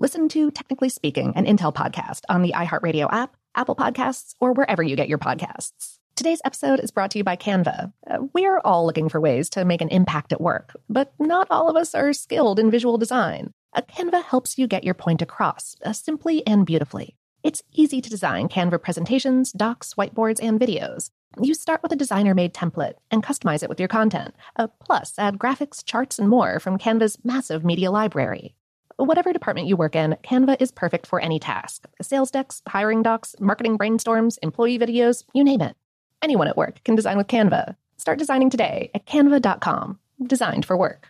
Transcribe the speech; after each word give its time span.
Listen 0.00 0.30
to 0.30 0.50
Technically 0.50 0.88
Speaking, 0.88 1.34
an 1.36 1.44
Intel 1.44 1.74
podcast 1.74 2.22
on 2.30 2.40
the 2.40 2.54
iHeartRadio 2.56 3.12
app, 3.12 3.36
Apple 3.54 3.76
Podcasts, 3.76 4.34
or 4.40 4.54
wherever 4.54 4.82
you 4.82 4.96
get 4.96 5.10
your 5.10 5.18
podcasts. 5.18 5.98
Today's 6.16 6.40
episode 6.42 6.80
is 6.80 6.90
brought 6.90 7.10
to 7.10 7.18
you 7.18 7.24
by 7.24 7.36
Canva. 7.36 7.92
Uh, 8.10 8.18
we're 8.32 8.60
all 8.60 8.86
looking 8.86 9.10
for 9.10 9.20
ways 9.20 9.50
to 9.50 9.64
make 9.66 9.82
an 9.82 9.90
impact 9.90 10.32
at 10.32 10.40
work, 10.40 10.74
but 10.88 11.12
not 11.18 11.48
all 11.50 11.68
of 11.68 11.76
us 11.76 11.94
are 11.94 12.14
skilled 12.14 12.58
in 12.58 12.70
visual 12.70 12.96
design. 12.96 13.52
A 13.74 13.82
Canva 13.82 14.24
helps 14.24 14.56
you 14.56 14.66
get 14.66 14.84
your 14.84 14.94
point 14.94 15.20
across 15.20 15.76
uh, 15.84 15.92
simply 15.92 16.46
and 16.46 16.64
beautifully. 16.64 17.14
It's 17.42 17.62
easy 17.70 18.00
to 18.00 18.08
design 18.08 18.48
Canva 18.48 18.82
presentations, 18.82 19.52
docs, 19.52 19.92
whiteboards, 19.96 20.42
and 20.42 20.58
videos. 20.58 21.10
You 21.38 21.52
start 21.52 21.82
with 21.82 21.92
a 21.92 21.96
designer 21.96 22.34
made 22.34 22.54
template 22.54 22.94
and 23.10 23.22
customize 23.22 23.62
it 23.62 23.68
with 23.68 23.78
your 23.78 23.88
content. 23.88 24.34
Uh, 24.56 24.68
plus, 24.82 25.12
add 25.18 25.38
graphics, 25.38 25.84
charts, 25.84 26.18
and 26.18 26.30
more 26.30 26.58
from 26.58 26.78
Canva's 26.78 27.18
massive 27.22 27.66
media 27.66 27.90
library. 27.90 28.54
Whatever 29.00 29.32
department 29.32 29.66
you 29.66 29.78
work 29.78 29.96
in, 29.96 30.14
Canva 30.22 30.60
is 30.60 30.70
perfect 30.70 31.06
for 31.06 31.20
any 31.20 31.38
task 31.38 31.88
sales 32.02 32.30
decks, 32.30 32.60
hiring 32.68 33.02
docs, 33.02 33.34
marketing 33.40 33.78
brainstorms, 33.78 34.36
employee 34.42 34.78
videos, 34.78 35.24
you 35.32 35.42
name 35.42 35.62
it. 35.62 35.74
Anyone 36.20 36.48
at 36.48 36.56
work 36.58 36.84
can 36.84 36.96
design 36.96 37.16
with 37.16 37.26
Canva. 37.26 37.76
Start 37.96 38.18
designing 38.18 38.50
today 38.50 38.90
at 38.94 39.06
canva.com. 39.06 39.98
Designed 40.26 40.66
for 40.66 40.76
work. 40.76 41.09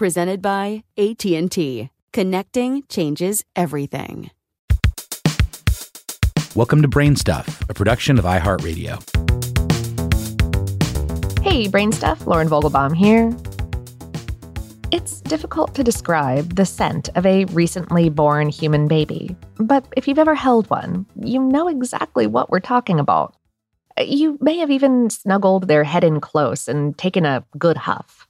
presented 0.00 0.40
by 0.40 0.82
AT&T. 0.96 1.90
Connecting 2.14 2.82
changes 2.88 3.44
everything. 3.54 4.30
Welcome 6.56 6.80
to 6.80 6.88
BrainStuff, 6.88 7.68
a 7.68 7.74
production 7.74 8.18
of 8.18 8.24
iHeartRadio. 8.24 8.94
Hey, 11.42 11.68
BrainStuff, 11.68 12.24
Lauren 12.24 12.48
Vogelbaum 12.48 12.96
here. 12.96 13.30
It's 14.90 15.20
difficult 15.20 15.74
to 15.74 15.84
describe 15.84 16.56
the 16.56 16.64
scent 16.64 17.10
of 17.14 17.26
a 17.26 17.44
recently 17.44 18.08
born 18.08 18.48
human 18.48 18.88
baby, 18.88 19.36
but 19.58 19.84
if 19.98 20.08
you've 20.08 20.18
ever 20.18 20.34
held 20.34 20.70
one, 20.70 21.04
you 21.20 21.38
know 21.38 21.68
exactly 21.68 22.26
what 22.26 22.48
we're 22.48 22.60
talking 22.60 22.98
about. 22.98 23.36
You 23.98 24.38
may 24.40 24.56
have 24.56 24.70
even 24.70 25.10
snuggled 25.10 25.68
their 25.68 25.84
head 25.84 26.04
in 26.04 26.22
close 26.22 26.68
and 26.68 26.96
taken 26.96 27.26
a 27.26 27.44
good 27.58 27.76
huff. 27.76 28.26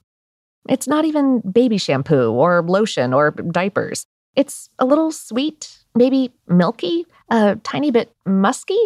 It's 0.69 0.87
not 0.87 1.05
even 1.05 1.39
baby 1.41 1.77
shampoo 1.77 2.31
or 2.31 2.63
lotion 2.63 3.13
or 3.13 3.31
diapers. 3.31 4.05
It's 4.35 4.69
a 4.79 4.85
little 4.85 5.11
sweet, 5.11 5.83
maybe 5.95 6.31
milky, 6.47 7.05
a 7.29 7.57
tiny 7.63 7.91
bit 7.91 8.13
musky. 8.25 8.79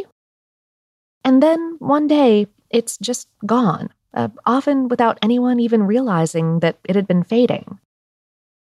And 1.24 1.42
then 1.42 1.76
one 1.80 2.08
day, 2.08 2.48
it's 2.70 2.98
just 2.98 3.28
gone, 3.46 3.90
uh, 4.14 4.30
often 4.46 4.88
without 4.88 5.18
anyone 5.22 5.60
even 5.60 5.84
realizing 5.84 6.60
that 6.60 6.78
it 6.84 6.96
had 6.96 7.08
been 7.08 7.24
fading. 7.24 7.80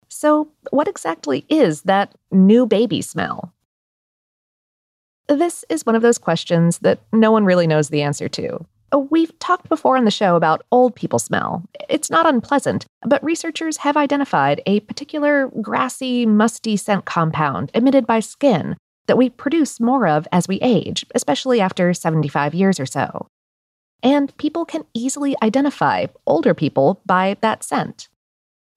So, 0.08 0.48
what 0.70 0.88
exactly 0.88 1.44
is 1.48 1.82
that 1.82 2.14
new 2.30 2.66
baby 2.66 3.02
smell? 3.02 3.52
This 5.28 5.64
is 5.68 5.86
one 5.86 5.94
of 5.94 6.02
those 6.02 6.18
questions 6.18 6.78
that 6.78 7.00
no 7.12 7.30
one 7.30 7.44
really 7.44 7.66
knows 7.66 7.88
the 7.88 8.02
answer 8.02 8.28
to. 8.30 8.66
We've 8.96 9.36
talked 9.38 9.68
before 9.68 9.96
on 9.96 10.04
the 10.04 10.10
show 10.10 10.36
about 10.36 10.64
old 10.72 10.96
people 10.96 11.18
smell. 11.18 11.64
It's 11.88 12.10
not 12.10 12.26
unpleasant, 12.26 12.86
but 13.02 13.22
researchers 13.22 13.78
have 13.78 13.96
identified 13.96 14.62
a 14.66 14.80
particular 14.80 15.48
grassy, 15.60 16.26
musty 16.26 16.76
scent 16.76 17.04
compound 17.04 17.70
emitted 17.72 18.06
by 18.06 18.20
skin 18.20 18.76
that 19.06 19.16
we 19.16 19.30
produce 19.30 19.80
more 19.80 20.08
of 20.08 20.26
as 20.32 20.48
we 20.48 20.58
age, 20.60 21.04
especially 21.14 21.60
after 21.60 21.94
75 21.94 22.54
years 22.54 22.80
or 22.80 22.86
so. 22.86 23.28
And 24.02 24.36
people 24.38 24.64
can 24.64 24.84
easily 24.94 25.36
identify 25.42 26.06
older 26.26 26.54
people 26.54 27.00
by 27.06 27.36
that 27.42 27.62
scent. 27.62 28.08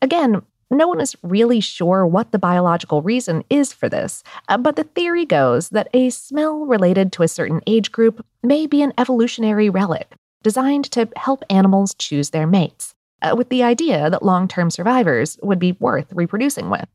Again, 0.02 0.42
no 0.74 0.88
one 0.88 1.00
is 1.00 1.16
really 1.24 1.60
sure 1.60 2.06
what 2.06 2.32
the 2.32 2.40
biological 2.40 3.02
reason 3.02 3.44
is 3.50 3.72
for 3.72 3.90
this, 3.90 4.24
uh, 4.50 4.58
but 4.58 4.76
the 4.76 4.84
theory 4.84 5.26
goes 5.26 5.70
that 5.70 5.90
a 5.94 6.10
smell 6.10 6.66
related 6.66 7.12
to 7.14 7.24
a 7.24 7.28
certain 7.28 7.62
age 7.68 7.92
group 7.92 8.26
may 8.42 8.68
be 8.68 8.82
an 8.82 8.94
evolutionary 8.98 9.70
relic 9.70 10.14
designed 10.44 10.92
to 10.92 11.10
help 11.16 11.44
animals 11.50 11.96
choose 11.98 12.30
their 12.30 12.46
mates, 12.46 12.94
uh, 13.22 13.34
with 13.36 13.50
the 13.50 13.64
idea 13.64 14.10
that 14.10 14.24
long 14.24 14.48
term 14.48 14.70
survivors 14.70 15.40
would 15.42 15.60
be 15.60 15.72
worth 15.80 16.12
reproducing 16.14 16.70
with. 16.70 16.88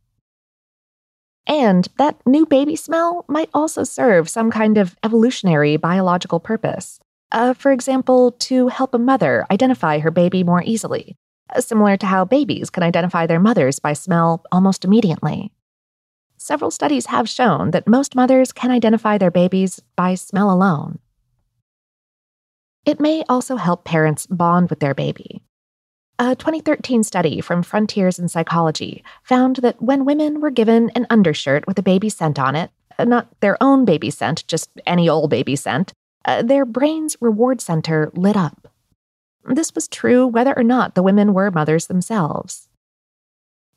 And 1.46 1.88
that 1.96 2.20
new 2.26 2.44
baby 2.44 2.76
smell 2.76 3.24
might 3.26 3.48
also 3.54 3.82
serve 3.82 4.28
some 4.28 4.50
kind 4.50 4.76
of 4.76 4.96
evolutionary 5.02 5.78
biological 5.78 6.40
purpose. 6.40 7.00
Uh, 7.32 7.54
for 7.54 7.72
example, 7.72 8.32
to 8.32 8.68
help 8.68 8.94
a 8.94 8.98
mother 8.98 9.46
identify 9.50 9.98
her 9.98 10.10
baby 10.10 10.44
more 10.44 10.62
easily, 10.62 11.16
similar 11.60 11.96
to 11.96 12.06
how 12.06 12.24
babies 12.24 12.70
can 12.70 12.82
identify 12.82 13.26
their 13.26 13.40
mothers 13.40 13.78
by 13.78 13.92
smell 13.92 14.44
almost 14.52 14.84
immediately. 14.84 15.52
Several 16.36 16.70
studies 16.70 17.06
have 17.06 17.28
shown 17.28 17.72
that 17.72 17.88
most 17.88 18.14
mothers 18.14 18.52
can 18.52 18.70
identify 18.70 19.18
their 19.18 19.30
babies 19.30 19.80
by 19.96 20.14
smell 20.14 20.50
alone. 20.50 20.98
It 22.84 23.00
may 23.00 23.24
also 23.28 23.56
help 23.56 23.84
parents 23.84 24.26
bond 24.26 24.70
with 24.70 24.80
their 24.80 24.94
baby. 24.94 25.42
A 26.20 26.34
2013 26.34 27.02
study 27.02 27.40
from 27.40 27.62
Frontiers 27.62 28.18
in 28.18 28.28
Psychology 28.28 29.04
found 29.22 29.56
that 29.56 29.80
when 29.82 30.04
women 30.04 30.40
were 30.40 30.50
given 30.50 30.90
an 30.96 31.06
undershirt 31.10 31.66
with 31.66 31.78
a 31.78 31.82
baby 31.82 32.08
scent 32.08 32.38
on 32.38 32.56
it, 32.56 32.70
uh, 32.98 33.04
not 33.04 33.28
their 33.40 33.56
own 33.62 33.84
baby 33.84 34.10
scent, 34.10 34.46
just 34.48 34.70
any 34.86 35.08
old 35.08 35.30
baby 35.30 35.54
scent, 35.54 35.92
uh, 36.24 36.42
their 36.42 36.64
brain's 36.64 37.16
reward 37.20 37.60
center 37.60 38.10
lit 38.14 38.36
up. 38.36 38.68
This 39.44 39.74
was 39.74 39.88
true 39.88 40.26
whether 40.26 40.56
or 40.56 40.62
not 40.62 40.94
the 40.94 41.02
women 41.02 41.32
were 41.32 41.50
mothers 41.50 41.86
themselves. 41.86 42.68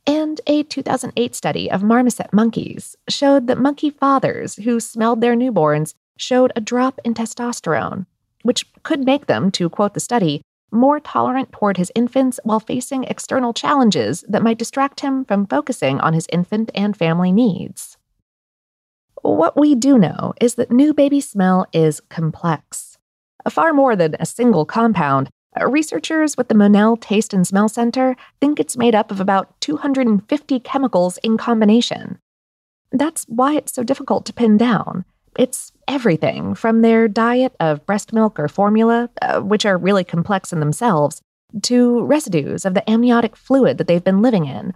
And 0.07 0.41
a 0.47 0.63
2008 0.63 1.35
study 1.35 1.69
of 1.69 1.83
marmoset 1.83 2.33
monkeys 2.33 2.95
showed 3.07 3.47
that 3.47 3.59
monkey 3.59 3.89
fathers 3.89 4.55
who 4.55 4.79
smelled 4.79 5.21
their 5.21 5.35
newborns 5.35 5.93
showed 6.17 6.51
a 6.55 6.61
drop 6.61 6.99
in 7.03 7.13
testosterone, 7.13 8.05
which 8.41 8.65
could 8.83 9.05
make 9.05 9.27
them, 9.27 9.51
to 9.51 9.69
quote 9.69 9.93
the 9.93 9.99
study, 9.99 10.41
more 10.71 10.99
tolerant 10.99 11.51
toward 11.51 11.77
his 11.77 11.91
infants 11.95 12.39
while 12.43 12.59
facing 12.59 13.03
external 13.03 13.53
challenges 13.53 14.23
that 14.27 14.43
might 14.43 14.57
distract 14.57 15.01
him 15.01 15.25
from 15.25 15.45
focusing 15.45 15.99
on 15.99 16.13
his 16.13 16.27
infant 16.31 16.71
and 16.73 16.95
family 16.95 17.31
needs. 17.31 17.97
What 19.21 19.57
we 19.57 19.75
do 19.75 19.99
know 19.99 20.33
is 20.41 20.55
that 20.55 20.71
new 20.71 20.93
baby 20.93 21.21
smell 21.21 21.67
is 21.73 22.01
complex. 22.09 22.97
Far 23.49 23.73
more 23.73 23.95
than 23.95 24.15
a 24.19 24.25
single 24.25 24.65
compound, 24.65 25.29
researchers 25.59 26.37
with 26.37 26.47
the 26.47 26.55
Monell 26.55 26.97
Taste 26.97 27.33
and 27.33 27.45
Smell 27.45 27.67
Center 27.67 28.15
think 28.39 28.59
it's 28.59 28.77
made 28.77 28.95
up 28.95 29.11
of 29.11 29.19
about 29.19 29.59
250 29.61 30.59
chemicals 30.61 31.17
in 31.17 31.37
combination. 31.37 32.19
That's 32.91 33.25
why 33.25 33.55
it's 33.55 33.73
so 33.73 33.83
difficult 33.83 34.25
to 34.25 34.33
pin 34.33 34.57
down. 34.57 35.05
It's 35.37 35.71
everything 35.87 36.55
from 36.55 36.81
their 36.81 37.07
diet 37.07 37.55
of 37.59 37.85
breast 37.85 38.11
milk 38.13 38.39
or 38.39 38.47
formula, 38.47 39.09
uh, 39.21 39.39
which 39.41 39.65
are 39.65 39.77
really 39.77 40.03
complex 40.03 40.51
in 40.51 40.59
themselves, 40.59 41.21
to 41.63 42.03
residues 42.05 42.65
of 42.65 42.73
the 42.73 42.89
amniotic 42.89 43.35
fluid 43.35 43.77
that 43.77 43.87
they've 43.87 44.03
been 44.03 44.21
living 44.21 44.45
in, 44.45 44.73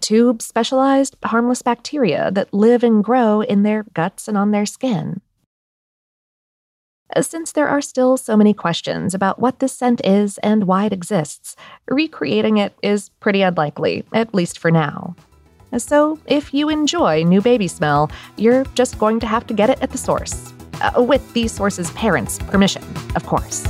to 0.00 0.36
specialized 0.40 1.16
harmless 1.24 1.62
bacteria 1.62 2.30
that 2.30 2.52
live 2.52 2.82
and 2.82 3.04
grow 3.04 3.40
in 3.40 3.62
their 3.62 3.84
guts 3.94 4.28
and 4.28 4.36
on 4.36 4.50
their 4.50 4.66
skin. 4.66 5.20
Since 7.20 7.52
there 7.52 7.68
are 7.68 7.80
still 7.80 8.16
so 8.16 8.36
many 8.36 8.52
questions 8.52 9.14
about 9.14 9.38
what 9.38 9.60
this 9.60 9.72
scent 9.72 10.04
is 10.04 10.38
and 10.38 10.64
why 10.64 10.84
it 10.84 10.92
exists, 10.92 11.56
recreating 11.88 12.58
it 12.58 12.74
is 12.82 13.08
pretty 13.20 13.40
unlikely, 13.42 14.04
at 14.12 14.34
least 14.34 14.58
for 14.58 14.70
now. 14.70 15.16
So, 15.76 16.18
if 16.26 16.54
you 16.54 16.68
enjoy 16.68 17.24
new 17.24 17.40
baby 17.40 17.68
smell, 17.68 18.10
you're 18.36 18.64
just 18.74 18.98
going 18.98 19.20
to 19.20 19.26
have 19.26 19.46
to 19.48 19.54
get 19.54 19.70
it 19.70 19.82
at 19.82 19.90
the 19.90 19.98
source. 19.98 20.52
Uh, 20.80 21.02
with 21.02 21.32
the 21.32 21.48
source's 21.48 21.90
parents' 21.92 22.38
permission, 22.38 22.84
of 23.16 23.26
course. 23.26 23.62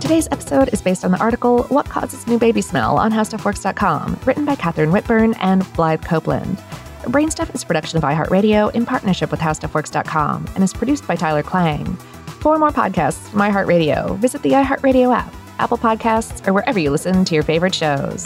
Today's 0.00 0.28
episode 0.30 0.70
is 0.72 0.82
based 0.82 1.04
on 1.04 1.12
the 1.12 1.20
article 1.20 1.64
What 1.64 1.88
Causes 1.88 2.26
New 2.26 2.38
Baby 2.38 2.60
Smell 2.60 2.98
on 2.98 3.12
HowStuffWorks.com, 3.12 4.20
written 4.24 4.44
by 4.44 4.56
Katherine 4.56 4.90
Whitburn 4.90 5.34
and 5.40 5.70
Blythe 5.74 6.04
Copeland. 6.04 6.58
BrainStuff 7.02 7.52
is 7.52 7.64
a 7.64 7.66
production 7.66 7.98
of 7.98 8.04
iHeartRadio 8.04 8.72
in 8.74 8.86
partnership 8.86 9.32
with 9.32 9.40
HowStuffWorks.com 9.40 10.46
and 10.54 10.62
is 10.62 10.72
produced 10.72 11.06
by 11.06 11.16
Tyler 11.16 11.42
Klang. 11.42 11.96
For 12.40 12.58
more 12.58 12.70
podcasts 12.70 13.28
from 13.28 13.40
iHeartRadio, 13.40 14.16
visit 14.18 14.42
the 14.42 14.50
iHeartRadio 14.50 15.12
app, 15.14 15.34
Apple 15.58 15.78
Podcasts, 15.78 16.46
or 16.46 16.52
wherever 16.52 16.78
you 16.78 16.90
listen 16.90 17.24
to 17.24 17.34
your 17.34 17.42
favorite 17.42 17.74
shows. 17.74 18.24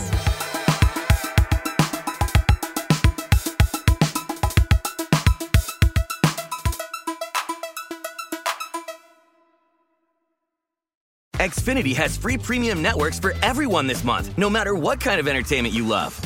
Xfinity 11.36 11.94
has 11.94 12.16
free 12.16 12.36
premium 12.36 12.82
networks 12.82 13.20
for 13.20 13.32
everyone 13.42 13.86
this 13.86 14.02
month, 14.02 14.36
no 14.36 14.50
matter 14.50 14.74
what 14.74 15.00
kind 15.00 15.20
of 15.20 15.28
entertainment 15.28 15.72
you 15.72 15.86
love. 15.86 16.25